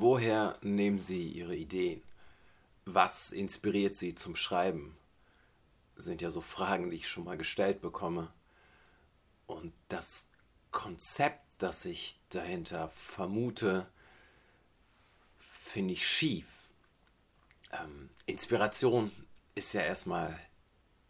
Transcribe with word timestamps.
woher 0.00 0.56
nehmen 0.62 0.98
Sie 0.98 1.28
Ihre 1.28 1.56
Ideen? 1.56 2.02
Was 2.84 3.32
inspiriert 3.32 3.94
Sie 3.94 4.14
zum 4.14 4.36
Schreiben? 4.36 4.96
Sind 5.96 6.22
ja 6.22 6.30
so 6.30 6.40
Fragen, 6.40 6.90
die 6.90 6.96
ich 6.96 7.08
schon 7.08 7.24
mal 7.24 7.36
gestellt 7.36 7.80
bekomme. 7.80 8.32
Und 9.46 9.72
das 9.88 10.28
Konzept, 10.70 11.44
das 11.58 11.84
ich 11.84 12.18
dahinter 12.30 12.88
vermute, 12.88 13.86
finde 15.36 15.94
ich 15.94 16.06
schief. 16.06 16.70
Ähm, 17.72 18.10
Inspiration 18.26 19.12
ist 19.54 19.72
ja 19.74 19.82
erstmal 19.82 20.38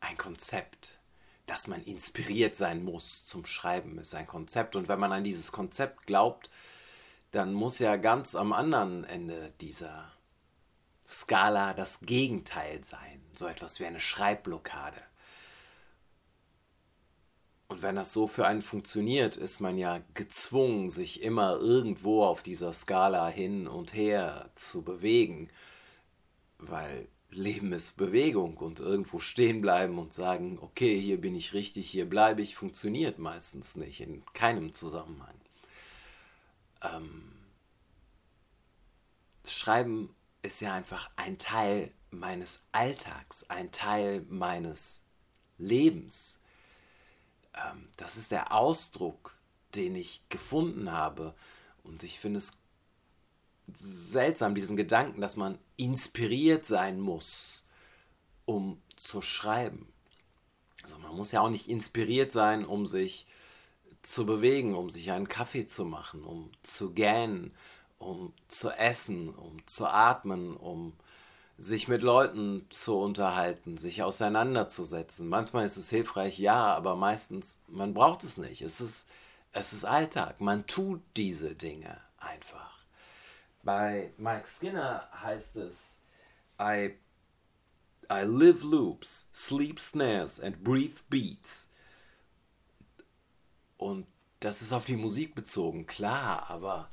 ein 0.00 0.16
Konzept. 0.16 0.98
Dass 1.46 1.66
man 1.66 1.82
inspiriert 1.82 2.54
sein 2.54 2.84
muss 2.84 3.24
zum 3.24 3.46
Schreiben, 3.46 3.98
ist 3.98 4.14
ein 4.14 4.26
Konzept. 4.26 4.76
Und 4.76 4.88
wenn 4.88 5.00
man 5.00 5.12
an 5.12 5.24
dieses 5.24 5.50
Konzept 5.50 6.06
glaubt, 6.06 6.50
dann 7.30 7.52
muss 7.52 7.78
ja 7.78 7.96
ganz 7.96 8.34
am 8.34 8.52
anderen 8.52 9.04
Ende 9.04 9.52
dieser 9.60 10.12
Skala 11.06 11.74
das 11.74 12.00
Gegenteil 12.00 12.82
sein. 12.84 13.22
So 13.32 13.46
etwas 13.46 13.80
wie 13.80 13.86
eine 13.86 14.00
Schreibblockade. 14.00 15.00
Und 17.68 17.82
wenn 17.82 17.96
das 17.96 18.14
so 18.14 18.26
für 18.26 18.46
einen 18.46 18.62
funktioniert, 18.62 19.36
ist 19.36 19.60
man 19.60 19.76
ja 19.76 20.00
gezwungen, 20.14 20.88
sich 20.88 21.22
immer 21.22 21.56
irgendwo 21.56 22.24
auf 22.24 22.42
dieser 22.42 22.72
Skala 22.72 23.28
hin 23.28 23.68
und 23.68 23.92
her 23.92 24.50
zu 24.54 24.82
bewegen, 24.82 25.50
weil 26.58 27.08
Leben 27.30 27.72
ist 27.72 27.98
Bewegung 27.98 28.56
und 28.56 28.80
irgendwo 28.80 29.18
stehen 29.18 29.60
bleiben 29.60 29.98
und 29.98 30.14
sagen, 30.14 30.58
okay, 30.62 30.98
hier 30.98 31.20
bin 31.20 31.34
ich 31.34 31.52
richtig, 31.52 31.90
hier 31.90 32.08
bleibe 32.08 32.40
ich, 32.40 32.56
funktioniert 32.56 33.18
meistens 33.18 33.76
nicht, 33.76 34.00
in 34.00 34.24
keinem 34.32 34.72
Zusammenhang. 34.72 35.37
Ähm, 36.82 37.32
Schreiben 39.44 40.14
ist 40.42 40.60
ja 40.60 40.74
einfach 40.74 41.10
ein 41.16 41.38
Teil 41.38 41.92
meines 42.10 42.62
Alltags, 42.72 43.44
ein 43.48 43.70
Teil 43.72 44.24
meines 44.28 45.02
Lebens. 45.58 46.40
Ähm, 47.54 47.88
das 47.96 48.16
ist 48.16 48.30
der 48.30 48.52
Ausdruck, 48.52 49.36
den 49.74 49.94
ich 49.94 50.22
gefunden 50.28 50.92
habe. 50.92 51.34
Und 51.82 52.02
ich 52.02 52.18
finde 52.18 52.38
es 52.38 52.58
seltsam, 53.74 54.54
diesen 54.54 54.76
Gedanken, 54.76 55.20
dass 55.20 55.36
man 55.36 55.58
inspiriert 55.76 56.64
sein 56.64 57.00
muss, 57.00 57.66
um 58.44 58.80
zu 58.96 59.20
schreiben. 59.20 59.92
Also 60.82 60.98
man 60.98 61.14
muss 61.14 61.32
ja 61.32 61.40
auch 61.40 61.50
nicht 61.50 61.68
inspiriert 61.68 62.32
sein, 62.32 62.64
um 62.64 62.86
sich 62.86 63.26
zu 64.08 64.24
bewegen, 64.24 64.74
um 64.74 64.88
sich 64.88 65.10
einen 65.10 65.28
Kaffee 65.28 65.66
zu 65.66 65.84
machen, 65.84 66.24
um 66.24 66.50
zu 66.62 66.92
gähnen, 66.94 67.52
um 67.98 68.32
zu 68.48 68.70
essen, 68.70 69.34
um 69.34 69.58
zu 69.66 69.86
atmen, 69.86 70.56
um 70.56 70.94
sich 71.58 71.88
mit 71.88 72.00
Leuten 72.00 72.66
zu 72.70 72.96
unterhalten, 72.96 73.76
sich 73.76 74.02
auseinanderzusetzen. 74.02 75.28
Manchmal 75.28 75.66
ist 75.66 75.76
es 75.76 75.90
hilfreich, 75.90 76.38
ja, 76.38 76.74
aber 76.74 76.96
meistens, 76.96 77.60
man 77.66 77.92
braucht 77.92 78.24
es 78.24 78.38
nicht. 78.38 78.62
Es 78.62 78.80
ist, 78.80 79.10
es 79.52 79.74
ist 79.74 79.84
Alltag. 79.84 80.40
Man 80.40 80.66
tut 80.66 81.02
diese 81.16 81.54
Dinge 81.54 82.00
einfach. 82.16 82.78
Bei 83.62 84.14
Mike 84.16 84.46
Skinner 84.46 85.06
heißt 85.20 85.58
es, 85.58 85.98
I, 86.58 86.94
I 88.10 88.22
live 88.24 88.62
loops, 88.62 89.28
sleep 89.34 89.78
snares 89.78 90.40
and 90.40 90.64
breathe 90.64 91.02
beats. 91.10 91.68
Und 93.78 94.06
das 94.40 94.60
ist 94.60 94.72
auf 94.72 94.84
die 94.84 94.96
Musik 94.96 95.34
bezogen, 95.34 95.86
klar, 95.86 96.50
aber 96.50 96.90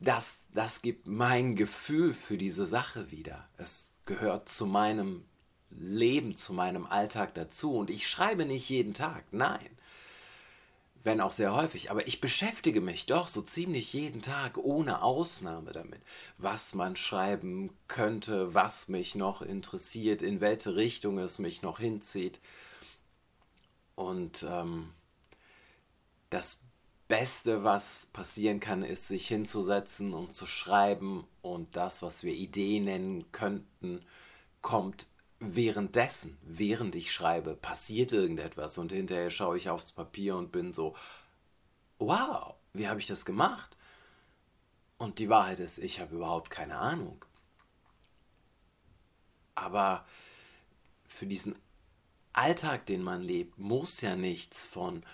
das, 0.00 0.46
das 0.52 0.82
gibt 0.82 1.06
mein 1.06 1.56
Gefühl 1.56 2.12
für 2.12 2.36
diese 2.36 2.66
Sache 2.66 3.10
wieder. 3.10 3.48
Es 3.56 3.98
gehört 4.04 4.48
zu 4.48 4.66
meinem 4.66 5.24
Leben, 5.70 6.36
zu 6.36 6.52
meinem 6.52 6.86
Alltag 6.86 7.34
dazu. 7.34 7.76
Und 7.76 7.90
ich 7.90 8.06
schreibe 8.08 8.44
nicht 8.44 8.68
jeden 8.68 8.94
Tag, 8.94 9.24
nein. 9.30 9.70
Wenn 11.02 11.20
auch 11.20 11.32
sehr 11.32 11.54
häufig. 11.54 11.90
Aber 11.90 12.06
ich 12.06 12.20
beschäftige 12.20 12.80
mich 12.80 13.06
doch 13.06 13.28
so 13.28 13.42
ziemlich 13.42 13.92
jeden 13.92 14.22
Tag 14.22 14.58
ohne 14.58 15.02
Ausnahme 15.02 15.72
damit, 15.72 16.00
was 16.38 16.74
man 16.74 16.96
schreiben 16.96 17.70
könnte, 17.88 18.54
was 18.54 18.88
mich 18.88 19.14
noch 19.14 19.42
interessiert, 19.42 20.22
in 20.22 20.40
welche 20.40 20.76
Richtung 20.76 21.18
es 21.18 21.38
mich 21.38 21.62
noch 21.62 21.78
hinzieht. 21.78 22.40
Und 23.94 24.44
ähm, 24.48 24.90
das 26.34 26.60
Beste, 27.06 27.62
was 27.62 28.06
passieren 28.06 28.58
kann, 28.58 28.82
ist, 28.82 29.06
sich 29.06 29.28
hinzusetzen 29.28 30.12
und 30.12 30.34
zu 30.34 30.46
schreiben 30.46 31.28
und 31.42 31.76
das, 31.76 32.02
was 32.02 32.24
wir 32.24 32.34
Idee 32.34 32.80
nennen 32.80 33.30
könnten, 33.30 34.04
kommt 34.60 35.06
währenddessen, 35.38 36.36
während 36.42 36.96
ich 36.96 37.12
schreibe, 37.12 37.54
passiert 37.54 38.10
irgendetwas 38.12 38.78
und 38.78 38.90
hinterher 38.90 39.30
schaue 39.30 39.56
ich 39.58 39.70
aufs 39.70 39.92
Papier 39.92 40.36
und 40.36 40.50
bin 40.50 40.72
so, 40.72 40.96
wow, 41.98 42.54
wie 42.72 42.88
habe 42.88 42.98
ich 42.98 43.06
das 43.06 43.24
gemacht? 43.24 43.76
Und 44.98 45.20
die 45.20 45.28
Wahrheit 45.28 45.60
ist, 45.60 45.78
ich 45.78 46.00
habe 46.00 46.16
überhaupt 46.16 46.50
keine 46.50 46.78
Ahnung. 46.78 47.24
Aber 49.54 50.04
für 51.04 51.26
diesen 51.26 51.54
Alltag, 52.32 52.86
den 52.86 53.04
man 53.04 53.22
lebt, 53.22 53.56
muss 53.56 54.00
ja 54.00 54.16
nichts 54.16 54.66
von 54.66 55.04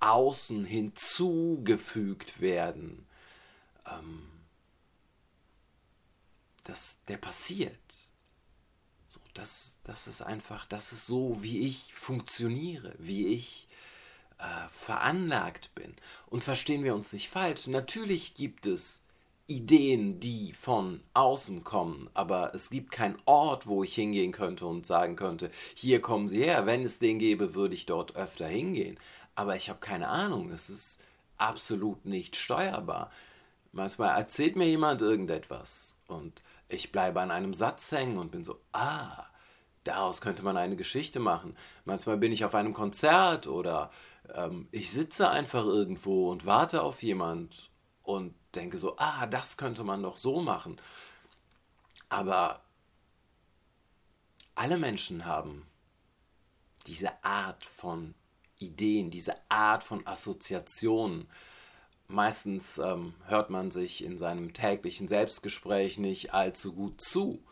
außen 0.00 0.64
hinzugefügt 0.64 2.40
werden. 2.40 3.06
Ähm, 3.86 4.26
das, 6.64 7.00
der 7.08 7.16
passiert. 7.16 8.10
So, 9.06 9.20
das, 9.34 9.76
das 9.84 10.06
ist 10.06 10.22
einfach, 10.22 10.66
das 10.66 10.92
ist 10.92 11.06
so, 11.06 11.42
wie 11.42 11.66
ich 11.66 11.92
funktioniere, 11.92 12.94
wie 12.98 13.28
ich 13.28 13.66
äh, 14.38 14.68
veranlagt 14.68 15.74
bin. 15.74 15.94
Und 16.26 16.44
verstehen 16.44 16.84
wir 16.84 16.94
uns 16.94 17.12
nicht 17.12 17.28
falsch, 17.28 17.66
natürlich 17.66 18.34
gibt 18.34 18.66
es 18.66 19.02
Ideen, 19.50 20.20
die 20.20 20.52
von 20.52 21.02
außen 21.12 21.64
kommen, 21.64 22.08
aber 22.14 22.54
es 22.54 22.70
gibt 22.70 22.92
keinen 22.92 23.18
Ort, 23.24 23.66
wo 23.66 23.82
ich 23.82 23.94
hingehen 23.94 24.32
könnte 24.32 24.66
und 24.66 24.86
sagen 24.86 25.16
könnte, 25.16 25.50
hier 25.74 26.00
kommen 26.00 26.28
Sie 26.28 26.42
her, 26.42 26.66
wenn 26.66 26.84
es 26.84 26.98
den 26.98 27.18
gäbe, 27.18 27.54
würde 27.54 27.74
ich 27.74 27.86
dort 27.86 28.16
öfter 28.16 28.46
hingehen 28.46 28.98
aber 29.40 29.56
ich 29.56 29.70
habe 29.70 29.80
keine 29.80 30.08
Ahnung. 30.08 30.50
Es 30.50 30.68
ist 30.68 31.02
absolut 31.38 32.04
nicht 32.04 32.36
steuerbar. 32.36 33.10
Manchmal 33.72 34.16
erzählt 34.18 34.54
mir 34.56 34.66
jemand 34.68 35.00
irgendetwas 35.00 36.02
und 36.08 36.42
ich 36.68 36.92
bleibe 36.92 37.20
an 37.20 37.30
einem 37.30 37.54
Satz 37.54 37.90
hängen 37.92 38.18
und 38.18 38.32
bin 38.32 38.44
so, 38.44 38.60
ah, 38.72 39.26
daraus 39.84 40.20
könnte 40.20 40.42
man 40.42 40.58
eine 40.58 40.76
Geschichte 40.76 41.20
machen. 41.20 41.56
Manchmal 41.86 42.18
bin 42.18 42.32
ich 42.32 42.44
auf 42.44 42.54
einem 42.54 42.74
Konzert 42.74 43.46
oder 43.46 43.90
ähm, 44.34 44.68
ich 44.72 44.90
sitze 44.90 45.30
einfach 45.30 45.64
irgendwo 45.64 46.30
und 46.30 46.44
warte 46.44 46.82
auf 46.82 47.02
jemand 47.02 47.69
und 48.10 48.34
denke 48.54 48.78
so, 48.78 48.96
ah, 48.98 49.26
das 49.26 49.56
könnte 49.56 49.84
man 49.84 50.02
doch 50.02 50.16
so 50.16 50.40
machen. 50.40 50.80
Aber 52.08 52.60
alle 54.54 54.78
Menschen 54.78 55.24
haben 55.24 55.66
diese 56.86 57.22
Art 57.24 57.64
von 57.64 58.14
Ideen, 58.58 59.10
diese 59.10 59.36
Art 59.48 59.84
von 59.84 60.06
Assoziationen. 60.06 61.28
Meistens 62.08 62.78
ähm, 62.78 63.14
hört 63.26 63.50
man 63.50 63.70
sich 63.70 64.02
in 64.04 64.18
seinem 64.18 64.52
täglichen 64.52 65.06
Selbstgespräch 65.06 65.98
nicht 65.98 66.34
allzu 66.34 66.74
gut 66.74 67.00
zu. 67.00 67.42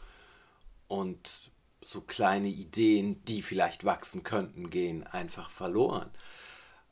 Und 0.88 1.52
so 1.84 2.00
kleine 2.00 2.48
Ideen, 2.48 3.24
die 3.24 3.42
vielleicht 3.42 3.84
wachsen 3.84 4.24
könnten, 4.24 4.68
gehen 4.68 5.06
einfach 5.06 5.48
verloren. 5.48 6.10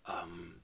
Ähm, 0.06 0.54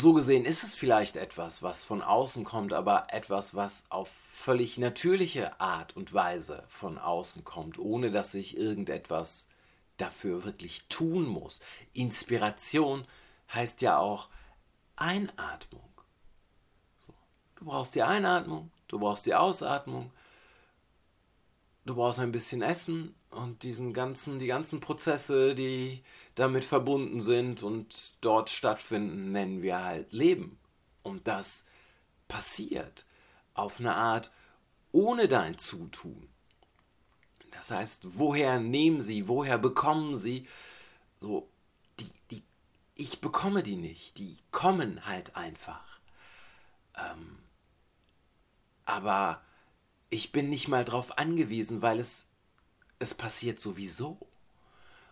so 0.00 0.12
gesehen 0.12 0.44
ist 0.44 0.62
es 0.62 0.74
vielleicht 0.74 1.16
etwas, 1.16 1.62
was 1.62 1.82
von 1.82 2.02
außen 2.02 2.44
kommt, 2.44 2.72
aber 2.72 3.08
etwas, 3.10 3.54
was 3.54 3.86
auf 3.90 4.08
völlig 4.08 4.78
natürliche 4.78 5.60
Art 5.60 5.96
und 5.96 6.14
Weise 6.14 6.62
von 6.68 6.98
außen 6.98 7.44
kommt, 7.44 7.78
ohne 7.78 8.10
dass 8.10 8.32
sich 8.32 8.56
irgendetwas 8.56 9.48
dafür 9.96 10.44
wirklich 10.44 10.86
tun 10.88 11.26
muss. 11.26 11.60
Inspiration 11.92 13.06
heißt 13.52 13.82
ja 13.82 13.98
auch 13.98 14.28
Einatmung. 14.94 15.90
So. 16.98 17.12
Du 17.56 17.64
brauchst 17.64 17.94
die 17.94 18.02
Einatmung, 18.02 18.70
du 18.86 19.00
brauchst 19.00 19.26
die 19.26 19.34
Ausatmung, 19.34 20.12
du 21.84 21.96
brauchst 21.96 22.20
ein 22.20 22.32
bisschen 22.32 22.62
Essen 22.62 23.14
und 23.30 23.62
diesen 23.62 23.92
ganzen, 23.92 24.38
die 24.38 24.46
ganzen 24.46 24.80
Prozesse, 24.80 25.54
die 25.54 26.02
damit 26.34 26.64
verbunden 26.64 27.20
sind 27.20 27.62
und 27.62 28.14
dort 28.20 28.50
stattfinden, 28.50 29.32
nennen 29.32 29.62
wir 29.62 29.82
halt 29.82 30.12
Leben. 30.12 30.58
Und 31.02 31.26
das 31.28 31.66
passiert 32.26 33.06
auf 33.54 33.80
eine 33.80 33.94
Art 33.94 34.32
ohne 34.92 35.28
dein 35.28 35.58
Zutun. 35.58 36.28
Das 37.50 37.70
heißt, 37.70 38.18
woher 38.18 38.60
nehmen 38.60 39.00
sie, 39.00 39.28
woher 39.28 39.58
bekommen 39.58 40.14
sie? 40.14 40.46
So, 41.20 41.48
die, 41.98 42.10
die, 42.30 42.42
ich 42.94 43.20
bekomme 43.20 43.62
die 43.62 43.76
nicht, 43.76 44.18
die 44.18 44.38
kommen 44.50 45.04
halt 45.06 45.36
einfach. 45.36 45.98
Ähm, 46.96 47.38
aber 48.84 49.42
ich 50.08 50.32
bin 50.32 50.48
nicht 50.48 50.68
mal 50.68 50.84
drauf 50.84 51.18
angewiesen, 51.18 51.82
weil 51.82 51.98
es, 51.98 52.27
es 52.98 53.14
passiert 53.14 53.60
sowieso. 53.60 54.18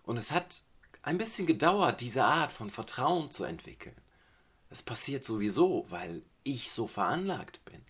Und 0.02 0.16
es 0.16 0.32
hat 0.32 0.62
ein 1.02 1.18
bisschen 1.18 1.46
gedauert, 1.46 2.00
diese 2.00 2.24
Art 2.24 2.52
von 2.52 2.70
Vertrauen 2.70 3.30
zu 3.30 3.44
entwickeln. 3.44 3.96
Es 4.70 4.82
passiert 4.82 5.24
sowieso, 5.24 5.86
weil 5.88 6.22
ich 6.42 6.70
so 6.70 6.86
veranlagt 6.86 7.64
bin. 7.64 7.80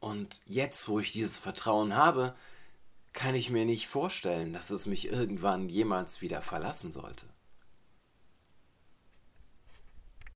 Und 0.00 0.40
jetzt, 0.46 0.88
wo 0.88 0.98
ich 0.98 1.12
dieses 1.12 1.38
Vertrauen 1.38 1.94
habe, 1.94 2.34
kann 3.12 3.34
ich 3.34 3.50
mir 3.50 3.64
nicht 3.64 3.86
vorstellen, 3.86 4.52
dass 4.52 4.70
es 4.70 4.86
mich 4.86 5.06
irgendwann 5.08 5.68
jemals 5.68 6.20
wieder 6.20 6.42
verlassen 6.42 6.92
sollte. 6.92 7.26